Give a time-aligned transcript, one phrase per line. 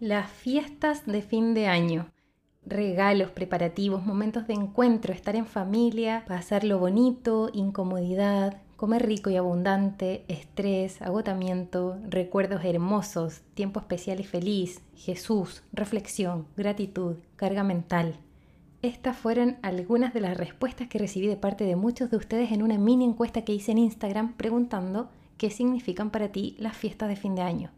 [0.00, 2.10] Las fiestas de fin de año.
[2.64, 9.36] Regalos, preparativos, momentos de encuentro, estar en familia, pasar lo bonito, incomodidad, comer rico y
[9.36, 18.14] abundante, estrés, agotamiento, recuerdos hermosos, tiempo especial y feliz, Jesús, reflexión, gratitud, carga mental.
[18.80, 22.62] Estas fueron algunas de las respuestas que recibí de parte de muchos de ustedes en
[22.62, 27.16] una mini encuesta que hice en Instagram preguntando qué significan para ti las fiestas de
[27.16, 27.70] fin de año.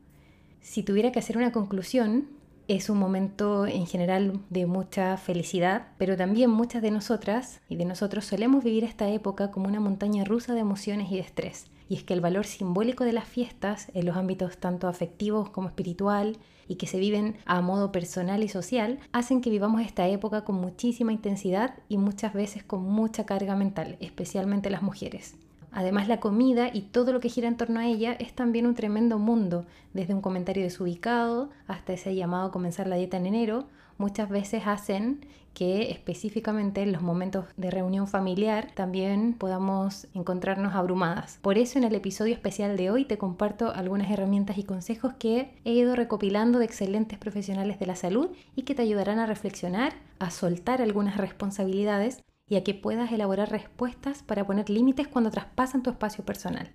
[0.62, 2.28] Si tuviera que hacer una conclusión,
[2.68, 7.84] es un momento en general de mucha felicidad, pero también muchas de nosotras y de
[7.84, 11.66] nosotros solemos vivir esta época como una montaña rusa de emociones y de estrés.
[11.88, 15.68] Y es que el valor simbólico de las fiestas en los ámbitos tanto afectivos como
[15.68, 16.38] espiritual
[16.68, 20.54] y que se viven a modo personal y social hacen que vivamos esta época con
[20.54, 25.34] muchísima intensidad y muchas veces con mucha carga mental, especialmente las mujeres.
[25.72, 28.74] Además, la comida y todo lo que gira en torno a ella es también un
[28.74, 33.64] tremendo mundo, desde un comentario desubicado hasta ese llamado a comenzar la dieta en enero,
[33.98, 41.38] muchas veces hacen que específicamente en los momentos de reunión familiar también podamos encontrarnos abrumadas.
[41.42, 45.54] Por eso en el episodio especial de hoy te comparto algunas herramientas y consejos que
[45.64, 49.92] he ido recopilando de excelentes profesionales de la salud y que te ayudarán a reflexionar,
[50.18, 52.22] a soltar algunas responsabilidades
[52.52, 56.70] y a que puedas elaborar respuestas para poner límites cuando traspasan tu espacio personal.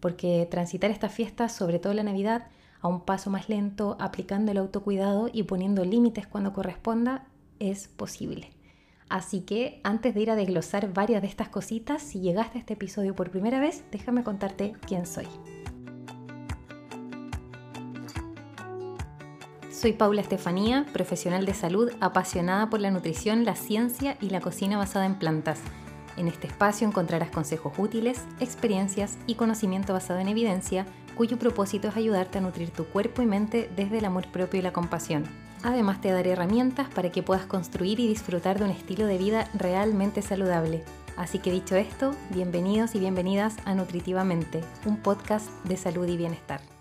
[0.00, 2.48] Porque transitar estas fiestas, sobre todo la Navidad,
[2.80, 7.28] a un paso más lento, aplicando el autocuidado y poniendo límites cuando corresponda,
[7.60, 8.50] es posible.
[9.08, 12.72] Así que antes de ir a desglosar varias de estas cositas, si llegaste a este
[12.72, 15.28] episodio por primera vez, déjame contarte quién soy.
[19.84, 24.78] Soy Paula Estefanía, profesional de salud apasionada por la nutrición, la ciencia y la cocina
[24.78, 25.60] basada en plantas.
[26.16, 31.96] En este espacio encontrarás consejos útiles, experiencias y conocimiento basado en evidencia, cuyo propósito es
[31.98, 35.24] ayudarte a nutrir tu cuerpo y mente desde el amor propio y la compasión.
[35.62, 39.50] Además te daré herramientas para que puedas construir y disfrutar de un estilo de vida
[39.52, 40.82] realmente saludable.
[41.18, 46.73] Así que dicho esto, bienvenidos y bienvenidas a Nutritivamente, un podcast de salud y bienestar.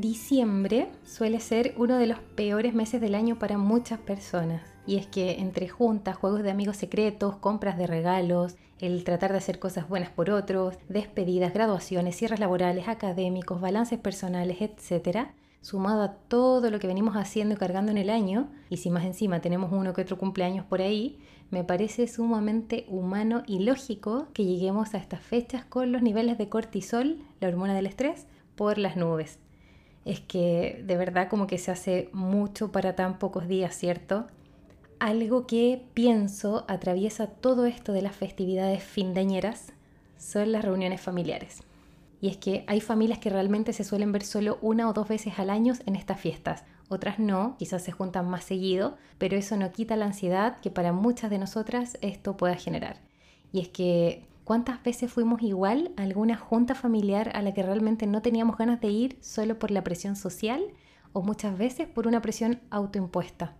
[0.00, 4.62] Diciembre suele ser uno de los peores meses del año para muchas personas.
[4.86, 9.36] Y es que entre juntas, juegos de amigos secretos, compras de regalos, el tratar de
[9.36, 16.14] hacer cosas buenas por otros, despedidas, graduaciones, cierres laborales, académicos, balances personales, etc., sumado a
[16.14, 19.70] todo lo que venimos haciendo y cargando en el año, y si más encima tenemos
[19.70, 21.18] uno que otro cumpleaños por ahí,
[21.50, 26.48] me parece sumamente humano y lógico que lleguemos a estas fechas con los niveles de
[26.48, 29.38] cortisol, la hormona del estrés, por las nubes.
[30.04, 34.26] Es que de verdad como que se hace mucho para tan pocos días, ¿cierto?
[34.98, 39.72] Algo que pienso atraviesa todo esto de las festividades findeñeras
[40.18, 41.62] son las reuniones familiares.
[42.20, 45.38] Y es que hay familias que realmente se suelen ver solo una o dos veces
[45.38, 46.64] al año en estas fiestas.
[46.88, 50.92] Otras no, quizás se juntan más seguido, pero eso no quita la ansiedad que para
[50.92, 53.00] muchas de nosotras esto pueda generar.
[53.52, 58.08] Y es que, ¿cuántas veces fuimos igual a alguna junta familiar a la que realmente
[58.08, 60.60] no teníamos ganas de ir solo por la presión social
[61.12, 63.54] o muchas veces por una presión autoimpuesta?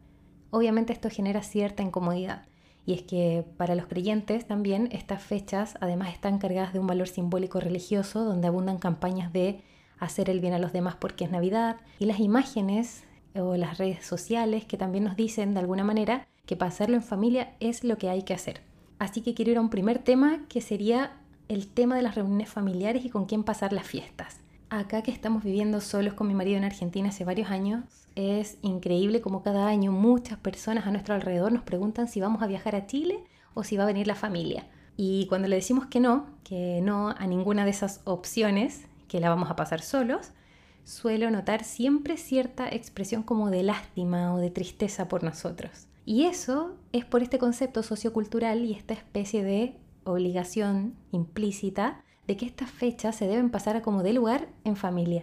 [0.50, 2.42] Obviamente esto genera cierta incomodidad.
[2.86, 7.06] Y es que para los creyentes también estas fechas además están cargadas de un valor
[7.06, 9.62] simbólico religioso donde abundan campañas de
[10.00, 13.04] hacer el bien a los demás porque es Navidad y las imágenes
[13.36, 17.04] o las redes sociales que también nos dicen de alguna manera que para hacerlo en
[17.04, 18.69] familia es lo que hay que hacer.
[19.00, 21.12] Así que quiero ir a un primer tema que sería
[21.48, 24.40] el tema de las reuniones familiares y con quién pasar las fiestas.
[24.68, 27.82] Acá que estamos viviendo solos con mi marido en Argentina hace varios años,
[28.14, 32.46] es increíble como cada año muchas personas a nuestro alrededor nos preguntan si vamos a
[32.46, 33.24] viajar a Chile
[33.54, 34.66] o si va a venir la familia.
[34.98, 39.30] Y cuando le decimos que no, que no a ninguna de esas opciones, que la
[39.30, 40.32] vamos a pasar solos,
[40.84, 45.86] suelo notar siempre cierta expresión como de lástima o de tristeza por nosotros.
[46.04, 52.46] Y eso es por este concepto sociocultural y esta especie de obligación implícita de que
[52.46, 55.22] estas fechas se deben pasar a como de lugar en familia.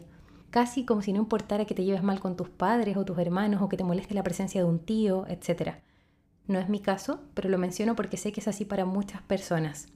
[0.49, 3.61] Casi como si no importara que te lleves mal con tus padres o tus hermanos
[3.61, 5.75] o que te moleste la presencia de un tío, etc.
[6.47, 9.87] No es mi caso, pero lo menciono porque sé que es así para muchas personas.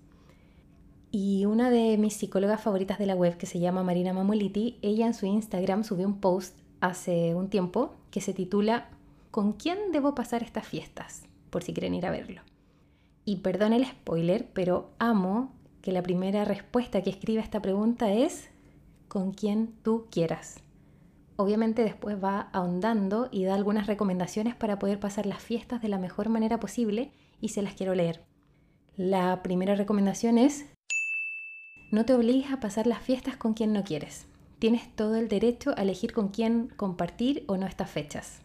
[1.12, 5.08] Y una de mis psicólogas favoritas de la web, que se llama Marina Mamoliti, ella
[5.08, 8.90] en su Instagram subió un post hace un tiempo que se titula
[9.32, 11.24] ¿Con quién debo pasar estas fiestas?
[11.50, 12.42] Por si quieren ir a verlo.
[13.24, 18.12] Y perdón el spoiler, pero amo que la primera respuesta que escribe a esta pregunta
[18.12, 18.50] es
[19.08, 20.60] con quien tú quieras.
[21.38, 25.98] Obviamente después va ahondando y da algunas recomendaciones para poder pasar las fiestas de la
[25.98, 28.26] mejor manera posible y se las quiero leer.
[28.98, 30.66] La primera recomendación es
[31.90, 34.28] no te obligues a pasar las fiestas con quien no quieres.
[34.60, 38.42] Tienes todo el derecho a elegir con quién compartir o no estas fechas.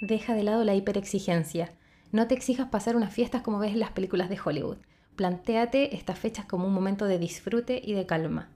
[0.00, 1.72] Deja de lado la hiperexigencia.
[2.12, 4.76] No te exijas pasar unas fiestas como ves en las películas de Hollywood.
[5.16, 8.50] Plantéate estas fechas como un momento de disfrute y de calma.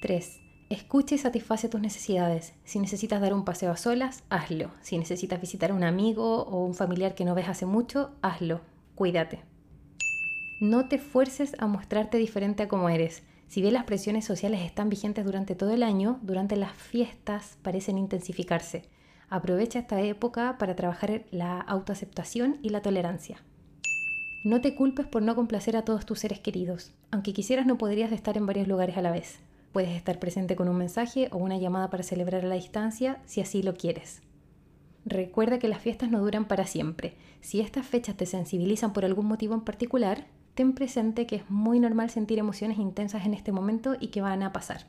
[0.00, 0.40] 3.
[0.70, 2.54] Escucha y satisface tus necesidades.
[2.64, 4.70] Si necesitas dar un paseo a solas, hazlo.
[4.80, 8.62] Si necesitas visitar a un amigo o un familiar que no ves hace mucho, hazlo.
[8.94, 9.40] Cuídate.
[10.60, 13.22] No te fuerces a mostrarte diferente a como eres.
[13.46, 17.98] Si bien las presiones sociales están vigentes durante todo el año, durante las fiestas parecen
[17.98, 18.82] intensificarse.
[19.28, 23.42] Aprovecha esta época para trabajar la autoaceptación y la tolerancia.
[24.44, 26.94] No te culpes por no complacer a todos tus seres queridos.
[27.10, 29.40] Aunque quisieras no podrías estar en varios lugares a la vez.
[29.72, 33.40] Puedes estar presente con un mensaje o una llamada para celebrar a la distancia si
[33.40, 34.22] así lo quieres.
[35.04, 37.16] Recuerda que las fiestas no duran para siempre.
[37.40, 41.80] Si estas fechas te sensibilizan por algún motivo en particular, ten presente que es muy
[41.80, 44.86] normal sentir emociones intensas en este momento y que van a pasar.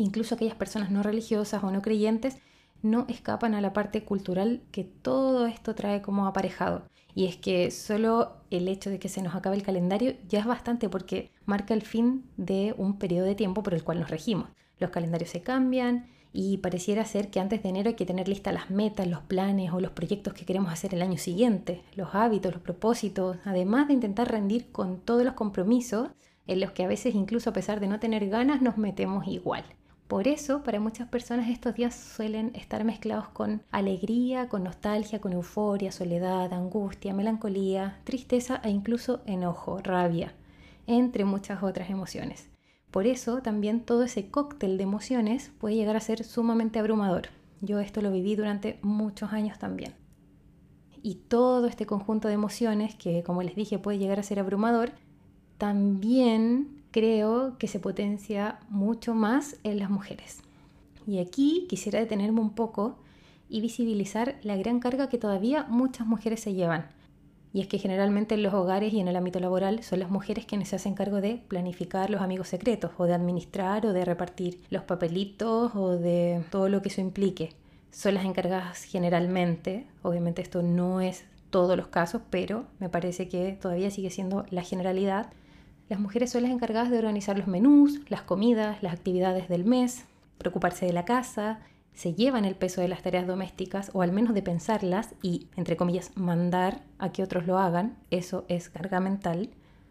[0.00, 2.38] Incluso aquellas personas no religiosas o no creyentes
[2.80, 6.84] no escapan a la parte cultural que todo esto trae como aparejado.
[7.14, 10.46] Y es que solo el hecho de que se nos acabe el calendario ya es
[10.46, 14.48] bastante porque marca el fin de un periodo de tiempo por el cual nos regimos.
[14.78, 18.54] Los calendarios se cambian y pareciera ser que antes de enero hay que tener listas
[18.54, 22.54] las metas, los planes o los proyectos que queremos hacer el año siguiente, los hábitos,
[22.54, 26.08] los propósitos, además de intentar rendir con todos los compromisos
[26.46, 29.62] en los que a veces incluso a pesar de no tener ganas nos metemos igual.
[30.10, 35.32] Por eso, para muchas personas estos días suelen estar mezclados con alegría, con nostalgia, con
[35.32, 40.34] euforia, soledad, angustia, melancolía, tristeza e incluso enojo, rabia,
[40.88, 42.50] entre muchas otras emociones.
[42.90, 47.28] Por eso también todo ese cóctel de emociones puede llegar a ser sumamente abrumador.
[47.60, 49.94] Yo esto lo viví durante muchos años también.
[51.04, 54.90] Y todo este conjunto de emociones, que como les dije puede llegar a ser abrumador,
[55.56, 60.42] también creo que se potencia mucho más en las mujeres.
[61.06, 62.96] Y aquí quisiera detenerme un poco
[63.48, 66.86] y visibilizar la gran carga que todavía muchas mujeres se llevan.
[67.52, 70.46] Y es que generalmente en los hogares y en el ámbito laboral son las mujeres
[70.46, 74.60] quienes se hacen cargo de planificar los amigos secretos o de administrar o de repartir
[74.70, 77.50] los papelitos o de todo lo que eso implique.
[77.90, 83.58] Son las encargadas generalmente, obviamente esto no es todos los casos, pero me parece que
[83.60, 85.32] todavía sigue siendo la generalidad
[85.90, 90.04] las mujeres son las encargadas de organizar los menús, las comidas, las actividades del mes,
[90.38, 91.58] preocuparse de la casa,
[91.94, 95.76] se llevan el peso de las tareas domésticas o al menos de pensarlas y, entre
[95.76, 99.50] comillas, mandar a que otros lo hagan, eso es carga mental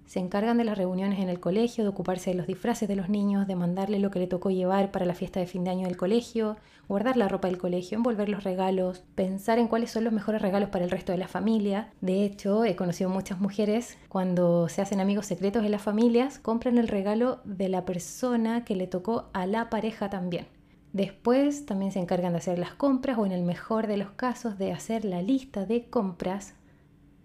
[0.10, 3.10] se encargan de las reuniones en el colegio, de ocuparse de los disfraces de los
[3.10, 5.86] niños, de mandarle lo que le tocó llevar para la fiesta de fin de año
[5.86, 6.58] del colegio,
[6.88, 10.70] guardar la ropa del colegio, envolver los regalos, pensar en cuáles son los mejores regalos
[10.70, 11.94] para el resto de la familia.
[12.02, 16.80] De hecho, he conocido muchas mujeres cuando se hacen amigos secretos en las familias, compran
[16.80, 20.48] el regalo de la persona que le tocó a la pareja también.
[20.92, 24.58] Después también se encargan de hacer las compras o en el mejor de los casos
[24.58, 26.56] de hacer la lista de compras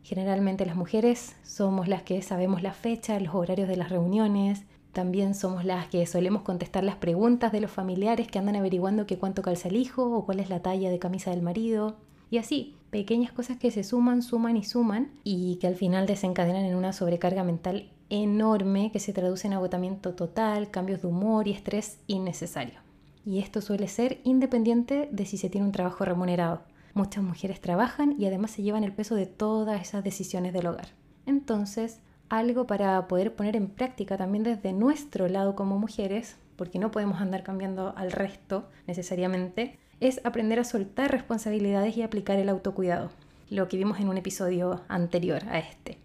[0.04, 5.34] Generalmente las mujeres somos las que sabemos la fecha, los horarios de las reuniones, también
[5.34, 9.40] somos las que solemos contestar las preguntas de los familiares que andan averiguando qué cuánto
[9.40, 11.96] calza el hijo o cuál es la talla de camisa del marido.
[12.30, 16.66] Y así, pequeñas cosas que se suman, suman y suman y que al final desencadenan
[16.66, 21.52] en una sobrecarga mental enorme que se traduce en agotamiento total, cambios de humor y
[21.52, 22.78] estrés innecesario.
[23.24, 26.60] Y esto suele ser independiente de si se tiene un trabajo remunerado.
[26.94, 30.86] Muchas mujeres trabajan y además se llevan el peso de todas esas decisiones del hogar.
[31.26, 36.92] Entonces, algo para poder poner en práctica también desde nuestro lado como mujeres, porque no
[36.92, 43.10] podemos andar cambiando al resto necesariamente, es aprender a soltar responsabilidades y aplicar el autocuidado,
[43.50, 45.98] lo que vimos en un episodio anterior a este.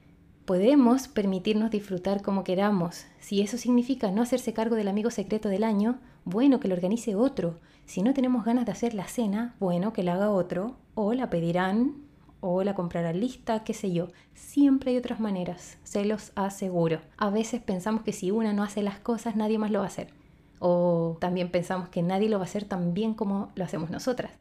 [0.46, 3.06] Podemos permitirnos disfrutar como queramos.
[3.20, 7.16] Si eso significa no hacerse cargo del amigo secreto del año, bueno, que lo organice
[7.16, 7.56] otro.
[7.86, 11.30] Si no tenemos ganas de hacer la cena, bueno, que la haga otro, o la
[11.30, 11.96] pedirán,
[12.42, 14.08] o la comprarán lista, qué sé yo.
[14.34, 17.02] Siempre hay otras maneras, se los aseguro.
[17.18, 19.90] A veces pensamos que si una no hace las cosas, nadie más lo va a
[19.90, 20.10] hacer.
[20.60, 24.32] O también pensamos que nadie lo va a hacer tan bien como lo hacemos nosotras.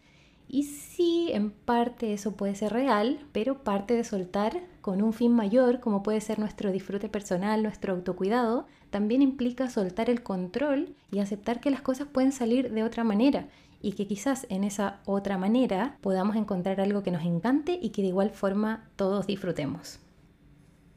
[0.49, 5.33] Y sí, en parte eso puede ser real, pero parte de soltar con un fin
[5.33, 11.19] mayor, como puede ser nuestro disfrute personal, nuestro autocuidado, también implica soltar el control y
[11.19, 13.49] aceptar que las cosas pueden salir de otra manera
[13.83, 18.03] y que quizás en esa otra manera podamos encontrar algo que nos encante y que
[18.03, 20.01] de igual forma todos disfrutemos.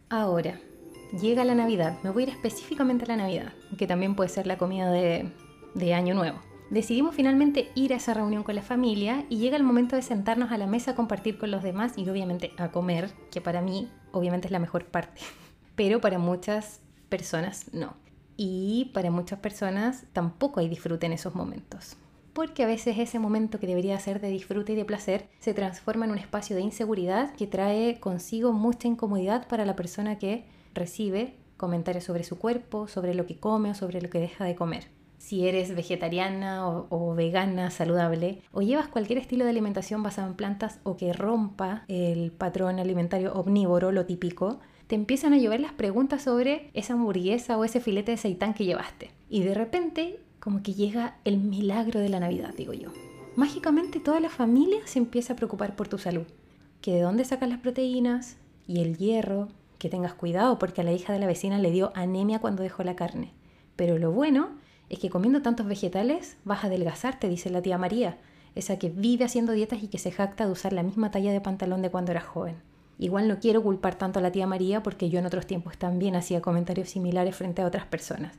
[0.09, 0.59] Ahora,
[1.19, 1.99] llega la Navidad.
[2.03, 5.29] Me voy a ir específicamente a la Navidad, que también puede ser la comida de,
[5.75, 6.39] de Año Nuevo.
[6.71, 10.53] Decidimos finalmente ir a esa reunión con la familia y llega el momento de sentarnos
[10.53, 13.89] a la mesa a compartir con los demás y obviamente a comer, que para mí
[14.13, 15.19] obviamente es la mejor parte,
[15.75, 17.97] pero para muchas personas no.
[18.37, 21.97] Y para muchas personas tampoco hay disfrute en esos momentos.
[22.31, 26.05] Porque a veces ese momento que debería ser de disfrute y de placer se transforma
[26.05, 31.35] en un espacio de inseguridad que trae consigo mucha incomodidad para la persona que recibe
[31.57, 35.00] comentarios sobre su cuerpo, sobre lo que come o sobre lo que deja de comer.
[35.21, 40.79] Si eres vegetariana o, vegana saludable o llevas cualquier estilo de alimentación basado en plantas
[40.81, 46.23] o que rompa el patrón alimentario omnívoro, lo típico, te empiezan a llover las preguntas
[46.23, 49.11] sobre esa hamburguesa o ese filete de seitán que llevaste.
[49.29, 52.89] Y de repente, como que llega el milagro de la Navidad, digo yo.
[53.35, 56.25] Mágicamente toda la familia se empieza a preocupar por tu salud.
[56.81, 60.93] Que de dónde sacas las proteínas y el hierro, que tengas cuidado porque a la
[60.93, 63.33] hija de la vecina le dio anemia cuando dejó la carne.
[63.75, 64.59] Pero lo bueno
[64.91, 68.17] es que comiendo tantos vegetales vas a adelgazar, te dice la tía María,
[68.55, 71.39] esa que vive haciendo dietas y que se jacta de usar la misma talla de
[71.39, 72.57] pantalón de cuando era joven.
[72.99, 76.17] Igual no quiero culpar tanto a la tía María porque yo en otros tiempos también
[76.17, 78.37] hacía comentarios similares frente a otras personas.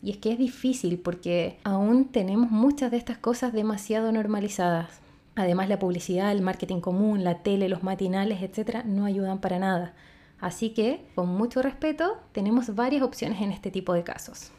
[0.00, 5.00] Y es que es difícil porque aún tenemos muchas de estas cosas demasiado normalizadas.
[5.34, 8.84] Además la publicidad, el marketing común, la tele, los matinales, etc.
[8.84, 9.94] no ayudan para nada.
[10.38, 14.52] Así que, con mucho respeto, tenemos varias opciones en este tipo de casos.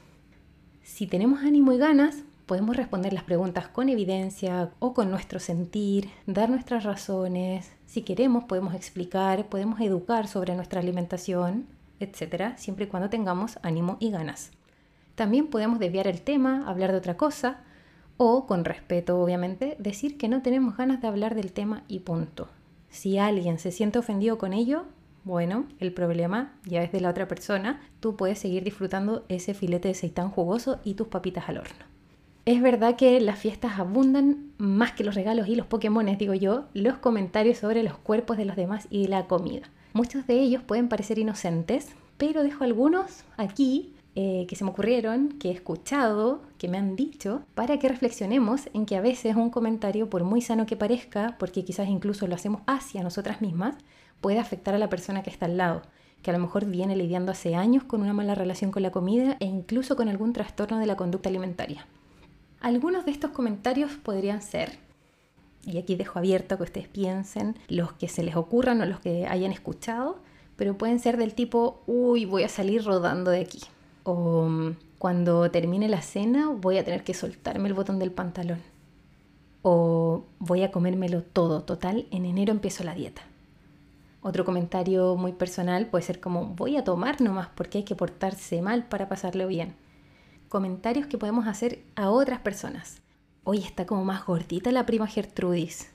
[0.90, 6.10] Si tenemos ánimo y ganas, podemos responder las preguntas con evidencia o con nuestro sentir,
[6.26, 11.68] dar nuestras razones, si queremos, podemos explicar, podemos educar sobre nuestra alimentación,
[12.00, 14.50] etcétera, siempre y cuando tengamos ánimo y ganas.
[15.14, 17.62] También podemos desviar el tema, hablar de otra cosa,
[18.18, 22.50] o, con respeto obviamente, decir que no tenemos ganas de hablar del tema y punto.
[22.90, 24.86] Si alguien se siente ofendido con ello,
[25.30, 29.88] bueno, el problema ya es de la otra persona, tú puedes seguir disfrutando ese filete
[29.88, 31.86] de seitán jugoso y tus papitas al horno.
[32.46, 36.66] Es verdad que las fiestas abundan más que los regalos y los Pokémones, digo yo,
[36.74, 39.70] los comentarios sobre los cuerpos de los demás y la comida.
[39.94, 45.30] Muchos de ellos pueden parecer inocentes, pero dejo algunos aquí eh, que se me ocurrieron,
[45.30, 49.52] que he escuchado, que me han dicho, para que reflexionemos en que a veces un
[49.52, 53.76] comentario, por muy sano que parezca, porque quizás incluso lo hacemos hacia nosotras mismas,
[54.22, 55.82] puede afectar a la persona que está al lado
[56.22, 59.38] que a lo mejor viene lidiando hace años con una mala relación con la comida
[59.40, 61.86] e incluso con algún trastorno de la conducta alimentaria.
[62.60, 64.78] Algunos de estos comentarios podrían ser,
[65.66, 69.28] y aquí dejo abierto que ustedes piensen, los que se les ocurran o los que
[69.28, 70.20] hayan escuchado,
[70.58, 73.62] pero pueden ser del tipo, uy, voy a salir rodando de aquí.
[74.04, 74.50] O
[74.98, 78.60] cuando termine la cena voy a tener que soltarme el botón del pantalón.
[79.62, 83.29] O voy a comérmelo todo, total, en enero empiezo la dieta.
[84.22, 88.62] Otro comentario muy personal puede ser como, voy a tomar nomás porque hay que portarse
[88.62, 89.76] mal para pasarlo bien
[90.50, 93.02] comentarios que podemos hacer a otras personas.
[93.44, 95.92] Hoy está como más gordita la prima Gertrudis.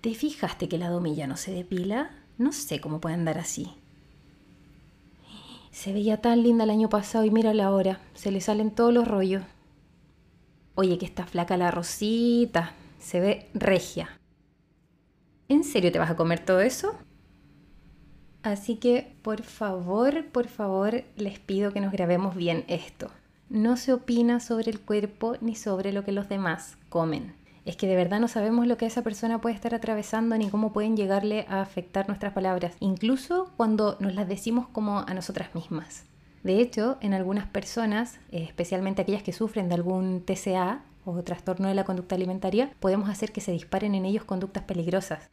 [0.00, 2.10] ¿Te fijaste que la domilla no se depila?
[2.36, 3.70] No sé cómo puede andar así.
[5.70, 9.06] Se veía tan linda el año pasado y mírala ahora, se le salen todos los
[9.06, 9.42] rollos.
[10.74, 14.20] Oye, que está flaca la rosita, se ve regia.
[15.48, 16.98] ¿En serio te vas a comer todo eso?
[18.46, 23.10] Así que, por favor, por favor, les pido que nos grabemos bien esto
[23.48, 27.34] no se opina sobre el cuerpo ni sobre lo que los demás comen.
[27.64, 30.72] Es que de verdad no sabemos lo que esa persona puede estar atravesando ni cómo
[30.72, 36.04] pueden llegarle a afectar nuestras palabras, incluso cuando nos las decimos como a nosotras mismas.
[36.44, 41.68] De hecho, en algunas personas, eh, especialmente aquellas que sufren de algún TCA o trastorno
[41.68, 45.28] de la conducta alimentaria, podemos hacer que se disparen en ellos conductas peligrosas.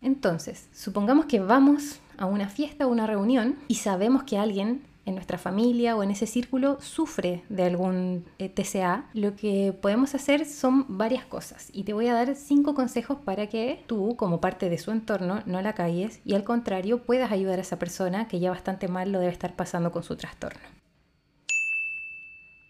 [0.00, 5.14] Entonces, supongamos que vamos a una fiesta o una reunión y sabemos que alguien en
[5.14, 10.44] nuestra familia o en ese círculo sufre de algún eh, TCA, lo que podemos hacer
[10.44, 11.70] son varias cosas.
[11.72, 15.42] Y te voy a dar cinco consejos para que tú, como parte de su entorno,
[15.46, 19.10] no la calles y al contrario puedas ayudar a esa persona que ya bastante mal
[19.10, 20.60] lo debe estar pasando con su trastorno.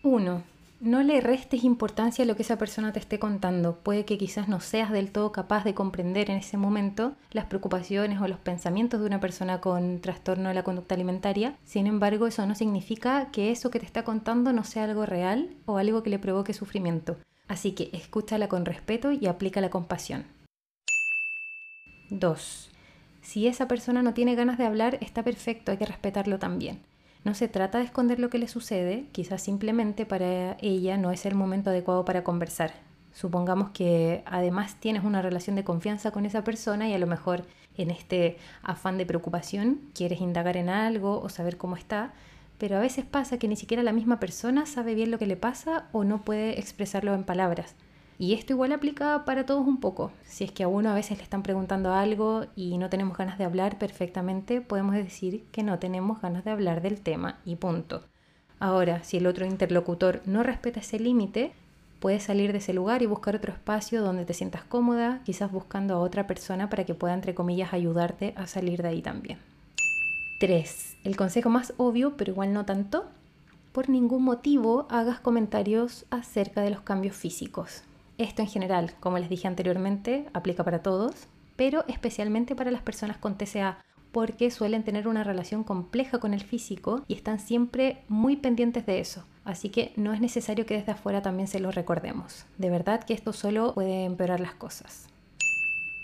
[0.04, 3.78] 1 no le restes importancia a lo que esa persona te esté contando.
[3.78, 8.20] Puede que quizás no seas del todo capaz de comprender en ese momento las preocupaciones
[8.20, 11.56] o los pensamientos de una persona con trastorno de la conducta alimentaria.
[11.64, 15.50] Sin embargo, eso no significa que eso que te está contando no sea algo real
[15.66, 17.16] o algo que le provoque sufrimiento.
[17.48, 20.26] Así que escúchala con respeto y aplica la compasión.
[22.10, 22.70] 2.
[23.20, 26.80] Si esa persona no tiene ganas de hablar, está perfecto, hay que respetarlo también.
[27.28, 31.26] No se trata de esconder lo que le sucede, quizás simplemente para ella no es
[31.26, 32.72] el momento adecuado para conversar.
[33.12, 37.44] Supongamos que además tienes una relación de confianza con esa persona y a lo mejor
[37.76, 42.14] en este afán de preocupación quieres indagar en algo o saber cómo está,
[42.56, 45.36] pero a veces pasa que ni siquiera la misma persona sabe bien lo que le
[45.36, 47.74] pasa o no puede expresarlo en palabras.
[48.18, 50.10] Y esto igual aplica para todos un poco.
[50.24, 53.38] Si es que a uno a veces le están preguntando algo y no tenemos ganas
[53.38, 58.02] de hablar perfectamente, podemos decir que no tenemos ganas de hablar del tema y punto.
[58.58, 61.52] Ahora, si el otro interlocutor no respeta ese límite,
[62.00, 65.94] puedes salir de ese lugar y buscar otro espacio donde te sientas cómoda, quizás buscando
[65.94, 69.38] a otra persona para que pueda, entre comillas, ayudarte a salir de ahí también.
[70.40, 70.96] 3.
[71.04, 73.06] El consejo más obvio, pero igual no tanto.
[73.70, 77.82] Por ningún motivo hagas comentarios acerca de los cambios físicos.
[78.18, 83.16] Esto en general, como les dije anteriormente, aplica para todos, pero especialmente para las personas
[83.16, 83.78] con TCA,
[84.10, 88.98] porque suelen tener una relación compleja con el físico y están siempre muy pendientes de
[88.98, 89.24] eso.
[89.44, 92.44] Así que no es necesario que desde afuera también se lo recordemos.
[92.58, 95.06] De verdad que esto solo puede empeorar las cosas.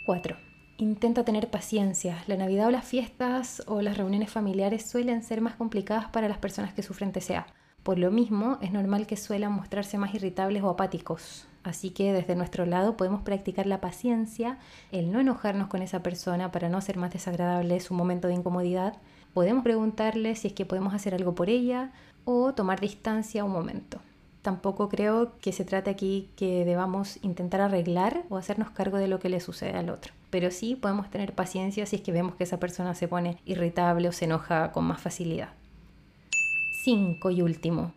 [0.06, 0.36] 4.
[0.76, 2.22] Intenta tener paciencia.
[2.28, 6.38] La Navidad o las fiestas o las reuniones familiares suelen ser más complicadas para las
[6.38, 7.46] personas que sufren TCA.
[7.82, 11.48] Por lo mismo, es normal que suelan mostrarse más irritables o apáticos.
[11.64, 14.58] Así que desde nuestro lado podemos practicar la paciencia,
[14.92, 18.98] el no enojarnos con esa persona para no hacer más desagradable su momento de incomodidad.
[19.32, 21.90] Podemos preguntarle si es que podemos hacer algo por ella
[22.26, 23.98] o tomar distancia un momento.
[24.42, 29.18] Tampoco creo que se trate aquí que debamos intentar arreglar o hacernos cargo de lo
[29.18, 30.12] que le sucede al otro.
[30.28, 34.06] Pero sí podemos tener paciencia si es que vemos que esa persona se pone irritable
[34.06, 35.48] o se enoja con más facilidad.
[36.82, 37.94] 5 y último,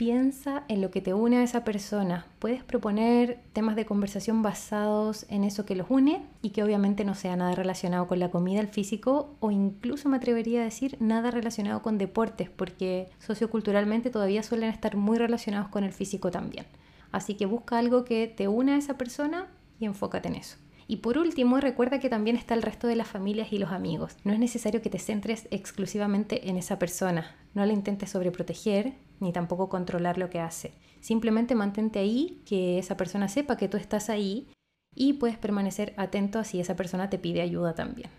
[0.00, 2.24] piensa en lo que te une a esa persona.
[2.38, 7.14] Puedes proponer temas de conversación basados en eso que los une y que obviamente no
[7.14, 11.30] sea nada relacionado con la comida, el físico o incluso me atrevería a decir nada
[11.30, 16.64] relacionado con deportes porque socioculturalmente todavía suelen estar muy relacionados con el físico también.
[17.12, 20.56] Así que busca algo que te une a esa persona y enfócate en eso.
[20.86, 24.16] Y por último, recuerda que también está el resto de las familias y los amigos.
[24.24, 27.36] No es necesario que te centres exclusivamente en esa persona.
[27.54, 30.72] No la intentes sobreproteger ni tampoco controlar lo que hace.
[31.00, 34.48] Simplemente mantente ahí, que esa persona sepa que tú estás ahí
[34.94, 38.10] y puedes permanecer atento a si esa persona te pide ayuda también.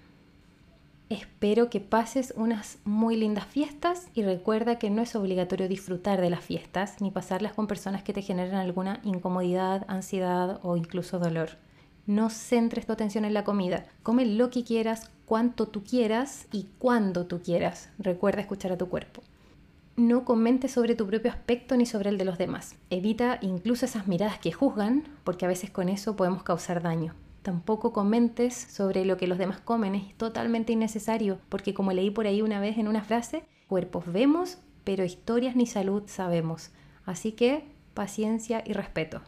[1.10, 6.30] Espero que pases unas muy lindas fiestas y recuerda que no es obligatorio disfrutar de
[6.30, 11.50] las fiestas ni pasarlas con personas que te generan alguna incomodidad, ansiedad o incluso dolor.
[12.08, 13.86] No centres tu atención en la comida.
[14.04, 17.90] Come lo que quieras, cuanto tú quieras y cuando tú quieras.
[18.00, 19.22] Recuerda escuchar a tu cuerpo
[20.02, 22.76] no comentes sobre tu propio aspecto ni sobre el de los demás.
[22.90, 27.16] Evita incluso esas miradas que juzgan, porque a veces con eso podemos causar daño.
[27.42, 32.28] Tampoco comentes sobre lo que los demás comen, es totalmente innecesario, porque como leí por
[32.28, 36.72] ahí una vez en una frase, cuerpos vemos, pero historias ni salud sabemos.
[37.06, 39.22] Así que paciencia y respeto.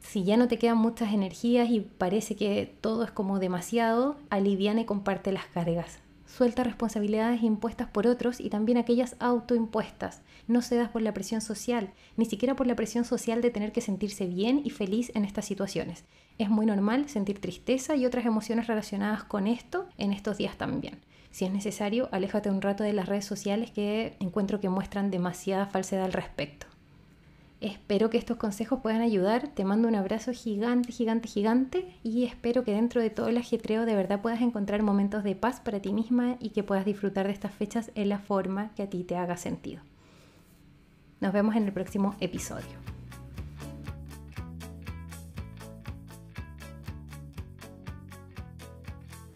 [0.00, 4.82] Si ya no te quedan muchas energías y parece que todo es como demasiado, aliviana
[4.82, 6.03] y comparte las cargas
[6.34, 10.22] suelta responsabilidades impuestas por otros y también aquellas autoimpuestas.
[10.48, 13.80] No cedas por la presión social, ni siquiera por la presión social de tener que
[13.80, 16.04] sentirse bien y feliz en estas situaciones.
[16.38, 20.98] Es muy normal sentir tristeza y otras emociones relacionadas con esto en estos días también.
[21.30, 25.66] Si es necesario, aléjate un rato de las redes sociales que encuentro que muestran demasiada
[25.66, 26.73] falsedad al respecto.
[27.64, 29.48] Espero que estos consejos puedan ayudar.
[29.48, 33.86] Te mando un abrazo gigante, gigante, gigante y espero que dentro de todo el ajetreo
[33.86, 37.32] de verdad puedas encontrar momentos de paz para ti misma y que puedas disfrutar de
[37.32, 39.80] estas fechas en la forma que a ti te haga sentido.
[41.22, 42.76] Nos vemos en el próximo episodio.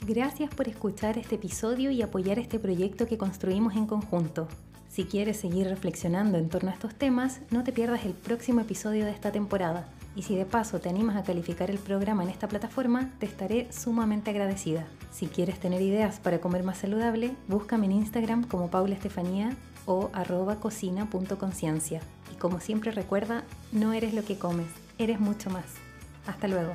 [0.06, 4.48] Gracias por escuchar este episodio y apoyar este proyecto que construimos en conjunto.
[4.98, 9.04] Si quieres seguir reflexionando en torno a estos temas, no te pierdas el próximo episodio
[9.04, 9.86] de esta temporada.
[10.16, 13.72] Y si de paso te animas a calificar el programa en esta plataforma, te estaré
[13.72, 14.88] sumamente agradecida.
[15.12, 19.56] Si quieres tener ideas para comer más saludable, búscame en Instagram como Paula Estefanía
[19.86, 22.00] o arroba cocina.conciencia.
[22.32, 24.66] Y como siempre recuerda, no eres lo que comes,
[24.98, 25.66] eres mucho más.
[26.26, 26.74] Hasta luego.